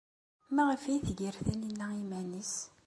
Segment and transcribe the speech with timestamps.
[0.55, 2.53] Maɣef ay tger Taninna iman-nnes?